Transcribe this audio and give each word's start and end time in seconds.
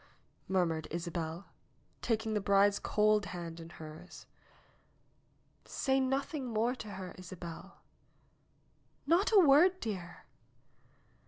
murmured 0.47 0.87
Isabel, 0.89 1.45
taking 2.01 2.33
the 2.33 2.41
bride's 2.41 2.79
cold 2.79 3.27
hand 3.27 3.59
in 3.59 3.69
hers. 3.69 4.25
"Say 5.63 5.99
nothing 5.99 6.47
more 6.47 6.73
to 6.73 6.93
her, 6.93 7.13
Isabel." 7.19 7.81
"Not 9.05 9.31
a 9.31 9.37
word, 9.39 9.79
dear." 9.79 10.25